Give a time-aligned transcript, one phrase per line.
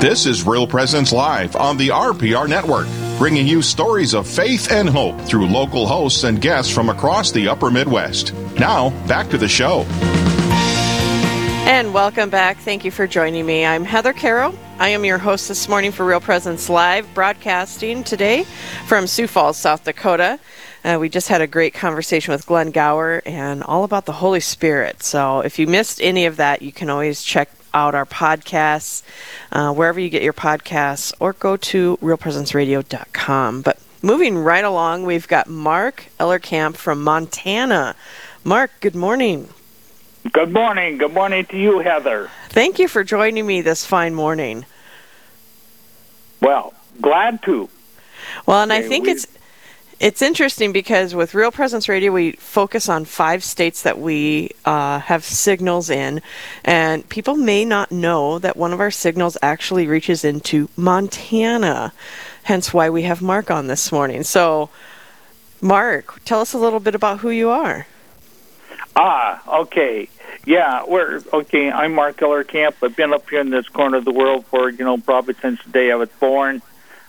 [0.00, 2.86] This is Real Presence Live on the RPR Network,
[3.18, 7.48] bringing you stories of faith and hope through local hosts and guests from across the
[7.48, 8.32] upper Midwest.
[8.60, 9.80] Now, back to the show.
[11.66, 12.58] And welcome back.
[12.58, 13.66] Thank you for joining me.
[13.66, 14.54] I'm Heather Carroll.
[14.78, 18.44] I am your host this morning for Real Presence Live, broadcasting today
[18.86, 20.38] from Sioux Falls, South Dakota.
[20.84, 24.38] Uh, we just had a great conversation with Glenn Gower and all about the Holy
[24.38, 25.02] Spirit.
[25.02, 29.02] So if you missed any of that, you can always check out our podcasts
[29.52, 33.62] uh, wherever you get your podcasts or go to realpresenceradio.com.
[33.62, 37.94] But moving right along, we've got Mark Ellerkamp from Montana.
[38.44, 39.48] Mark, good morning.
[40.32, 40.98] Good morning.
[40.98, 42.30] Good morning to you, Heather.
[42.48, 44.66] Thank you for joining me this fine morning.
[46.40, 47.68] Well, glad to.
[48.46, 49.26] Well, and I think it's
[50.00, 55.00] it's interesting because with Real Presence Radio, we focus on five states that we uh,
[55.00, 56.22] have signals in,
[56.64, 61.92] and people may not know that one of our signals actually reaches into Montana.
[62.44, 64.22] Hence, why we have Mark on this morning.
[64.22, 64.70] So,
[65.60, 67.86] Mark, tell us a little bit about who you are.
[68.94, 70.08] Ah, okay.
[70.46, 71.70] Yeah, we're okay.
[71.70, 72.74] I'm Mark Ellerkamp.
[72.82, 75.62] I've been up here in this corner of the world for you know probably since
[75.64, 76.62] the day I was born.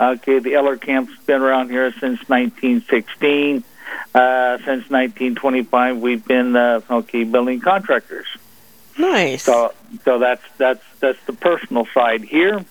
[0.00, 3.64] Okay, the Ellerkamp's been around here since 1916.
[4.14, 8.26] Uh, since 1925, we've been uh, okay building contractors.
[8.98, 9.44] Nice.
[9.44, 9.72] So,
[10.04, 12.64] so that's that's that's the personal side here,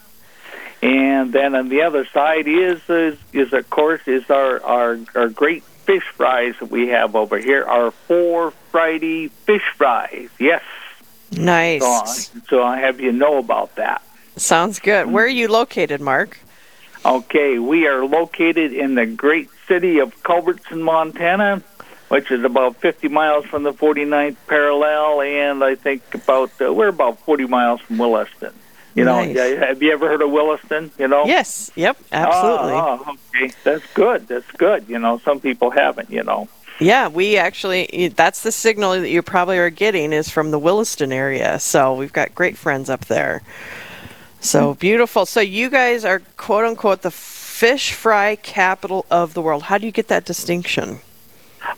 [0.82, 5.30] and then on the other side is is, is of course is our our our
[5.30, 7.64] great fish fries that we have over here.
[7.64, 10.30] Our four Friday fish fries.
[10.40, 10.64] Yes.
[11.32, 11.82] Nice.
[11.82, 14.02] So, so I have you know about that.
[14.36, 15.12] Sounds good.
[15.12, 16.40] Where are you located, Mark?
[17.06, 21.62] Okay, we are located in the great city of Culbertson, Montana,
[22.08, 26.88] which is about 50 miles from the 49th parallel, and I think about uh, we're
[26.88, 28.54] about 40 miles from Williston.
[28.96, 29.58] You know, Nice.
[29.58, 30.92] have you ever heard of Williston?
[31.00, 31.72] You know, Yes.
[31.76, 31.98] Yep.
[32.12, 32.74] Absolutely.
[32.74, 34.28] Oh, oh, okay, that's good.
[34.28, 34.86] That's good.
[34.88, 36.10] You know, some people haven't.
[36.12, 36.48] You know.
[36.80, 41.12] Yeah, we actually, that's the signal that you probably are getting is from the Williston
[41.12, 41.60] area.
[41.60, 43.42] So we've got great friends up there.
[44.44, 45.26] So beautiful.
[45.26, 49.64] So you guys are quote unquote the fish fry capital of the world.
[49.64, 51.00] How do you get that distinction?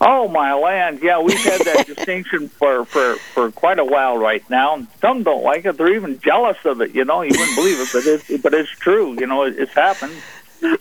[0.02, 1.00] Oh my land!
[1.04, 4.76] Yeah, we've had that distinction for, for for quite a while right now.
[4.76, 6.96] And some don't like it; they're even jealous of it.
[6.96, 9.14] You know, you wouldn't believe it, but it's but it's true.
[9.20, 10.16] You know, it, it's happened.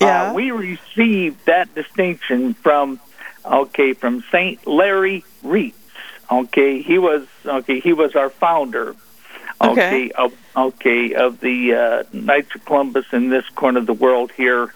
[0.00, 0.30] Yeah.
[0.30, 2.98] Uh, we received that distinction from
[3.44, 5.74] okay from Saint Larry Reitz.
[6.30, 7.80] Okay, he was okay.
[7.80, 8.96] He was our founder.
[9.70, 10.06] Okay.
[10.06, 14.32] Okay, of, okay of the uh, Knights of Columbus in this corner of the world
[14.32, 14.72] here.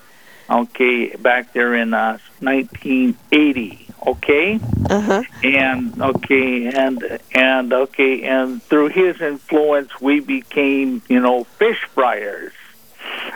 [0.51, 3.87] Okay, back there in uh, 1980.
[4.07, 5.23] Okay Uh-huh.
[5.43, 12.53] and okay and and okay and through his influence we became you know fish fryers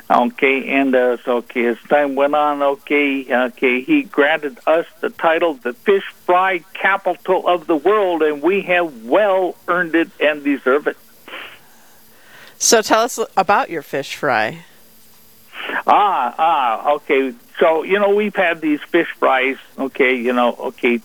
[0.08, 5.10] okay and uh, so okay as time went on okay okay he granted us the
[5.10, 10.44] title the fish fry capital of the world and we have well earned it and
[10.44, 10.96] deserve it
[12.62, 14.64] So tell us about your fish fry.
[15.84, 17.34] Ah, ah, okay.
[17.58, 19.56] So you know we've had these fish fries.
[19.76, 21.00] Okay, you know, okay,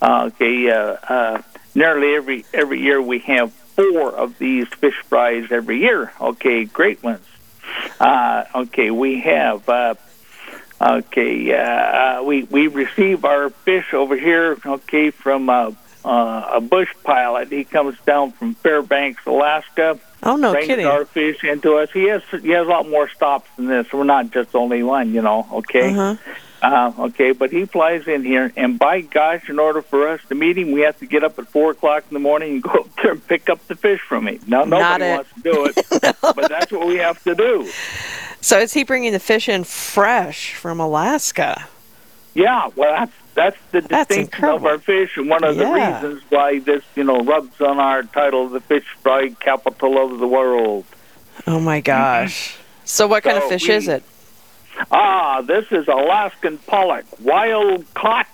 [0.00, 0.70] uh, okay.
[0.70, 0.76] Uh,
[1.08, 1.42] uh,
[1.74, 6.12] nearly every every year we have four of these fish fries every year.
[6.20, 7.26] Okay, great ones.
[7.98, 9.68] Uh, okay, we have.
[9.68, 9.94] Uh,
[10.80, 14.56] okay, uh, we we receive our fish over here.
[14.64, 15.72] Okay, from uh,
[16.04, 17.50] uh, a bush pilot.
[17.50, 20.86] He comes down from Fairbanks, Alaska Oh, no brings kidding.
[20.86, 21.90] our fish into us.
[21.90, 23.92] He has he has a lot more stops than this.
[23.92, 25.46] We're not just only one, you know.
[25.52, 25.92] Okay.
[25.92, 26.16] Uh-huh.
[26.62, 30.36] Uh, okay, but he flies in here, and by gosh, in order for us to
[30.36, 32.70] meet him, we have to get up at four o'clock in the morning and go
[32.70, 34.38] up there and pick up the fish from him.
[34.46, 35.86] Now nobody wants to do it,
[36.20, 37.68] but that's what we have to do.
[38.40, 41.66] So is he bringing the fish in fresh from Alaska?
[42.34, 45.64] Yeah, well, that's that's the That's distinction of our fish, and one of Yeah.
[46.00, 50.18] the reasons why this, you know, rubs on our title, the fish fry capital of
[50.18, 50.84] the world.
[51.46, 52.56] Oh my gosh.
[52.84, 54.02] So what kind of fish we- is it?
[54.90, 58.26] Ah, this is Alaskan pollock, wild caught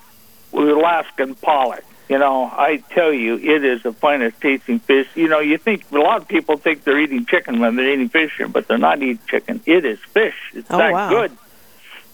[0.53, 1.83] Alaskan pollock.
[2.07, 5.07] You know, I tell you, it is the finest tasting fish.
[5.13, 8.09] You know, you think a lot of people think they're eating chicken when they're eating
[8.09, 9.61] fish, here, but they're not eating chicken.
[9.67, 10.33] It is fish.
[10.55, 11.09] It's Oh, that wow.
[11.09, 11.37] good.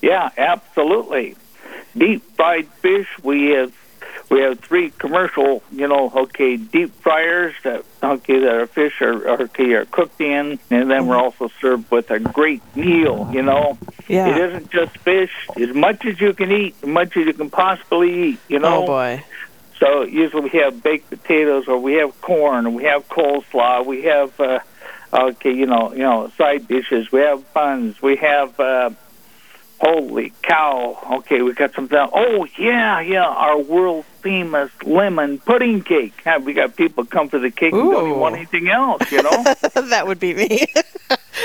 [0.02, 1.36] Yeah, absolutely.
[1.98, 3.08] Deep fried fish.
[3.24, 3.74] We have
[4.30, 9.28] we have three commercial, you know, okay, deep fryers that okay that our fish are
[9.28, 13.30] are, okay, are cooked in, and then we're also served with a great meal.
[13.32, 13.78] You know,
[14.08, 14.28] Yeah.
[14.28, 15.32] it isn't just fish.
[15.58, 18.40] As much as you can eat, as much as you can possibly eat.
[18.48, 18.84] You know.
[18.84, 19.24] Oh boy.
[19.80, 24.04] So usually we have baked potatoes, or we have corn, or we have coleslaw, we
[24.04, 24.60] have uh,
[25.14, 27.12] okay, you know, you know, side dishes.
[27.12, 28.02] We have buns.
[28.02, 28.60] We have.
[28.60, 28.90] Uh,
[29.80, 30.98] Holy cow!
[31.20, 31.90] Okay, we got some.
[31.92, 36.22] Oh yeah, yeah, our world famous lemon pudding cake.
[36.24, 39.12] Have we got people come for the cake and don't even want anything else?
[39.12, 40.66] You know, that would be me.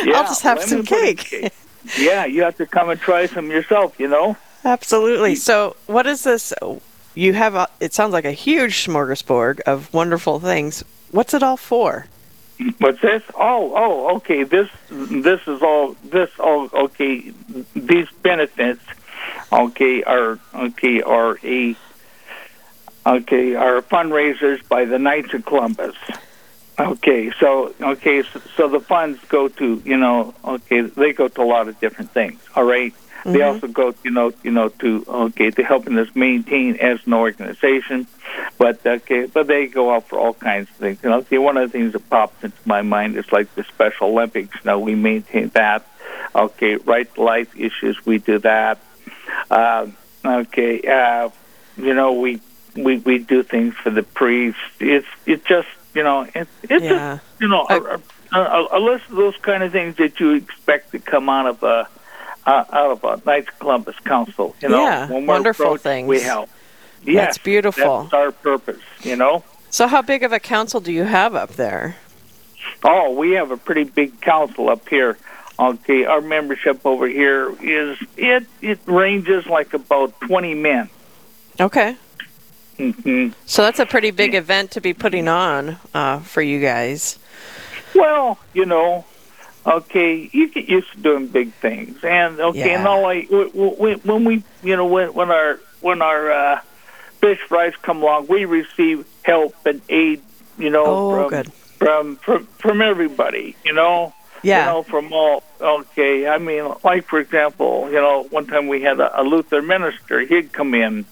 [0.05, 1.19] yeah, I'll just have some cake.
[1.19, 1.53] cake.
[1.99, 3.99] yeah, you have to come and try some yourself.
[3.99, 4.37] You know.
[4.65, 5.35] Absolutely.
[5.35, 6.53] So, what is this?
[7.15, 7.57] You have.
[7.57, 10.85] A, it sounds like a huge smorgasbord of wonderful things.
[11.11, 12.07] What's it all for?
[12.79, 13.23] What's this?
[13.35, 14.43] Oh, oh, okay.
[14.43, 15.97] This, this is all.
[16.05, 16.69] This all.
[16.73, 17.33] Okay,
[17.75, 18.83] these benefits.
[19.53, 21.77] Okay, are okay are a.
[23.07, 25.97] Okay, are fundraisers by the Knights of Columbus.
[26.79, 31.43] Okay, so okay, so, so the funds go to you know okay they go to
[31.43, 32.41] a lot of different things.
[32.55, 32.95] All right?
[33.21, 33.33] Mm-hmm.
[33.33, 37.15] They also go you know you know to okay to helping us maintain as an
[37.15, 38.07] organization
[38.59, 40.99] but okay, but they go out for all kinds of things.
[41.03, 43.65] You know, see, one of the things that pops into my mind is like the
[43.65, 44.55] Special Olympics.
[44.57, 45.87] You know, we maintain that.
[46.35, 48.79] Okay, right to life issues, we do that.
[49.51, 49.87] Uh,
[50.25, 51.31] okay, uh,
[51.77, 52.41] you know, we
[52.77, 54.61] we we do things for the priests.
[54.79, 56.89] It's it's just you know it, it's yeah.
[57.17, 60.93] just you know a, a, a, list of those kind of things that you expect
[60.93, 61.89] to come out of a
[62.47, 64.55] uh, out of a Knights Columbus Council.
[64.61, 66.09] You know, yeah, wonderful things.
[66.09, 66.49] We help.
[67.05, 68.03] Yes, that's beautiful.
[68.03, 69.45] That's our purpose, you know.
[69.71, 71.97] So, how big of a council do you have up there?
[72.83, 75.17] Oh, we have a pretty big council up here.
[75.59, 80.89] Okay, our membership over here is it it ranges like about twenty men.
[81.61, 81.97] Okay.
[82.79, 83.35] Mm-hmm.
[83.45, 87.19] So that's a pretty big event to be putting on uh, for you guys.
[87.95, 89.05] Well, you know,
[89.71, 92.79] okay, you get used to doing big things, and okay, yeah.
[92.79, 96.61] and all like when we, you know, when when our when our uh,
[97.21, 100.23] fish fries come along, we receive help and aid,
[100.59, 101.45] you know, oh, from,
[101.79, 104.15] from from from everybody, you know.
[104.43, 104.61] Yeah.
[104.61, 106.27] You know, from all okay.
[106.27, 110.21] I mean, like for example, you know, one time we had a, a Luther minister.
[110.21, 111.05] He'd come in,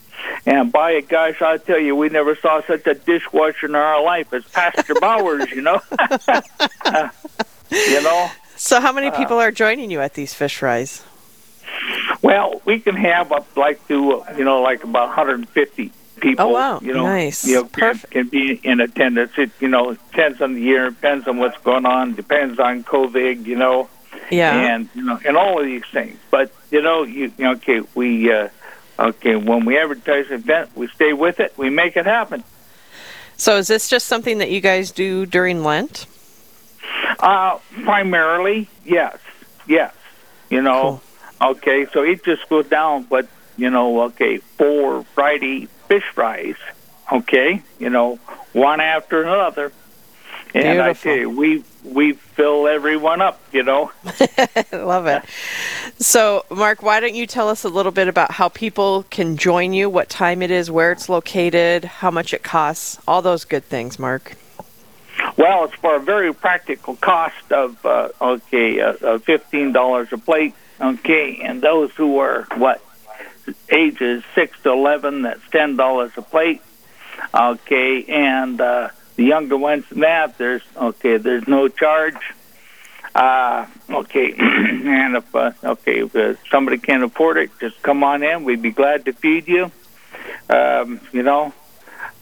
[0.46, 4.02] and by it, gosh, I tell you, we never saw such a dishwasher in our
[4.02, 5.50] life as Pastor Bowers.
[5.50, 5.81] You know.
[7.70, 8.31] you know.
[8.58, 11.05] So, how many people uh, are joining you at these fish fries?
[12.22, 16.44] Well, we can have up like to you know like about 150 people.
[16.44, 18.12] Oh wow, you know, nice, you know, perfect.
[18.12, 19.31] Can, can be in attendance.
[19.38, 23.46] It you know depends on the year, depends on what's going on, depends on COVID.
[23.46, 23.88] You know,
[24.28, 26.19] yeah, and you know, and all of these things.
[26.32, 28.49] But you know, you, you know, okay, we uh,
[28.99, 32.43] okay when we advertise an event, we stay with it, we make it happen.
[33.37, 36.06] So is this just something that you guys do during Lent?
[37.19, 39.19] Uh, primarily, yes,
[39.67, 39.94] yes.
[40.50, 41.00] You know,
[41.41, 41.50] cool.
[41.50, 46.56] okay, so it just goes down, but you know, okay, four Friday fish fries,
[47.12, 48.17] okay, you know,
[48.53, 49.73] one after another.
[50.55, 50.91] And Beautiful.
[50.91, 53.93] I tell you, we we fill everyone up, you know.
[54.73, 55.23] Love it.
[55.99, 59.73] So, Mark, why don't you tell us a little bit about how people can join
[59.73, 63.65] you, what time it is, where it's located, how much it costs, all those good
[63.65, 64.37] things, Mark.
[65.38, 70.19] Well, it's for a very practical cost of uh, okay, uh, uh, fifteen dollars a
[70.19, 70.52] plate.
[70.81, 72.82] Okay, and those who are what
[73.70, 76.61] ages six to eleven, that's ten dollars a plate.
[77.32, 82.19] Okay, and uh, the younger ones than that, there's okay, there's no charge.
[83.14, 88.24] Uh, okay, and if uh, okay, if uh, somebody can't afford it, just come on
[88.24, 88.43] in.
[88.43, 89.70] We'd be glad to feed you.
[90.51, 91.55] Um, you know,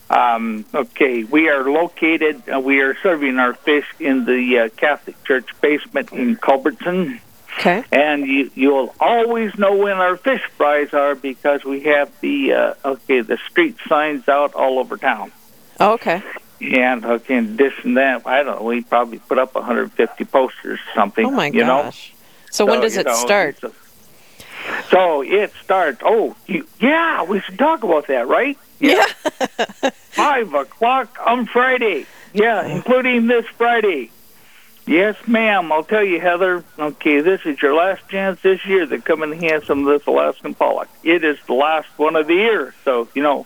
[0.09, 2.41] um, okay, we are located.
[2.49, 7.19] Uh, we are serving our fish in the uh, Catholic Church basement in Culbertson.
[7.59, 7.83] Okay.
[7.91, 12.73] And you you'll always know when our fish fries are because we have the uh,
[12.85, 15.31] okay the street signs out all over town.
[15.79, 16.21] Oh, okay.
[16.61, 20.79] And okay, in addition to that, I don't know, we probably put up 150 posters
[20.79, 21.25] or something.
[21.25, 22.11] Oh my you gosh!
[22.13, 22.17] Know?
[22.51, 23.59] So, so when does it know, start?
[24.89, 26.01] So it starts.
[26.03, 28.57] Oh, you, yeah, we should talk about that, right?
[28.79, 29.07] Yeah.
[29.81, 29.89] yeah.
[30.27, 32.05] Five o'clock on Friday.
[32.33, 34.11] Yeah, including this Friday.
[34.85, 35.71] Yes, ma'am.
[35.71, 36.63] I'll tell you, Heather.
[36.77, 40.05] Okay, this is your last chance this year to come and have some of this
[40.05, 40.89] Alaskan pollock.
[41.03, 43.45] It is the last one of the year, so you know,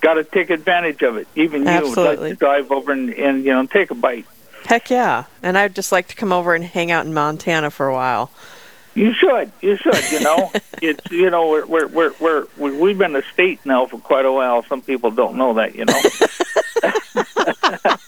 [0.00, 1.26] got to take advantage of it.
[1.34, 4.26] Even you would like to drive over and, and you know take a bite.
[4.66, 5.24] Heck yeah!
[5.42, 8.30] And I'd just like to come over and hang out in Montana for a while.
[8.94, 9.52] You should.
[9.60, 10.10] You should.
[10.10, 13.98] You know, it's you know we're we're we're we're we've been a state now for
[13.98, 14.62] quite a while.
[14.64, 15.74] Some people don't know that.
[15.74, 16.00] You know.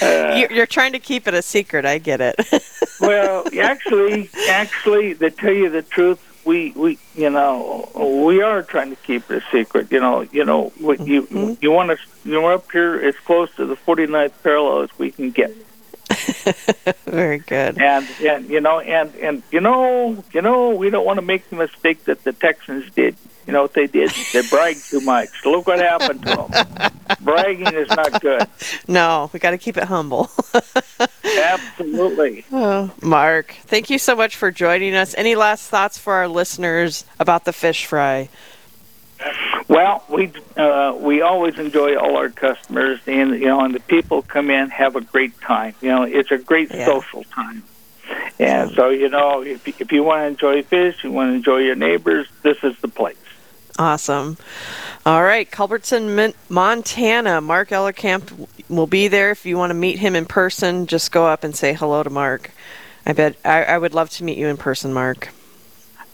[0.00, 1.84] Uh, You're trying to keep it a secret.
[1.84, 2.36] I get it.
[3.00, 7.90] well, actually, actually, to tell you the truth, we we you know
[8.24, 9.90] we are trying to keep it a secret.
[9.90, 11.54] You know, you know you mm-hmm.
[11.60, 15.10] you want to you know up here as close to the 49th parallel as we
[15.10, 15.52] can get.
[17.04, 17.80] Very good.
[17.80, 21.48] And and you know and and you know you know we don't want to make
[21.50, 23.16] the mistake that the Texans did.
[23.46, 24.10] You know what they did?
[24.32, 25.28] They bragged too much.
[25.44, 26.92] Look what happened to them.
[27.20, 28.42] Bragging is not good.
[28.88, 30.28] No, we got to keep it humble.
[31.24, 32.44] Absolutely.
[32.50, 35.14] Oh, Mark, thank you so much for joining us.
[35.16, 38.28] Any last thoughts for our listeners about the fish fry?
[39.68, 44.22] Well, we uh, we always enjoy all our customers, and you know, and the people
[44.22, 45.74] come in have a great time.
[45.80, 46.86] You know, it's a great Yeah.
[46.86, 47.64] social time.
[48.38, 51.58] And so, you know, if if you want to enjoy fish, you want to enjoy
[51.58, 53.16] your neighbors, this is the place.
[53.78, 54.36] Awesome.
[55.04, 57.40] All right, Culbertson, Montana.
[57.40, 59.30] Mark Ellerkamp will be there.
[59.30, 62.10] If you want to meet him in person, just go up and say hello to
[62.10, 62.52] Mark.
[63.04, 65.28] I bet I, I would love to meet you in person, Mark.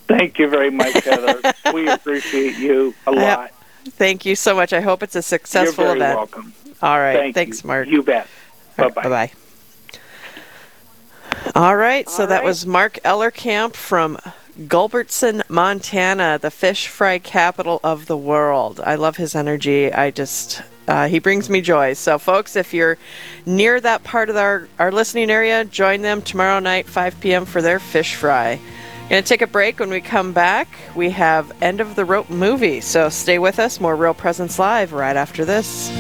[0.09, 1.41] Thank you very much, Heather.
[1.75, 3.51] we appreciate you a Yeah, lot.
[3.85, 4.73] Thank you so much.
[4.73, 6.17] I hope it's a successful You're very event.
[6.19, 6.53] welcome.
[6.83, 7.17] All right.
[7.17, 7.69] Thank Thanks, you.
[7.69, 7.89] Mark.
[7.89, 8.27] You bet.
[8.77, 9.03] Bye bye.
[9.03, 9.31] Bye bye.
[11.55, 14.17] All right, so that was Mark Ellerkamp from
[14.69, 18.81] Culbertson, Montana, the fish fry capital of the world.
[18.85, 19.93] I love his energy.
[19.93, 21.95] I just, uh, he brings me joy.
[21.95, 22.97] So, folks, if you're
[23.45, 27.61] near that part of our, our listening area, join them tomorrow night, 5 p.m., for
[27.61, 28.61] their fish fry.
[29.13, 29.79] Going to take a break.
[29.79, 32.81] When we come back, we have End of the Rope movie.
[32.81, 33.79] So, stay with us.
[33.79, 35.91] More Real Presence Live right after this.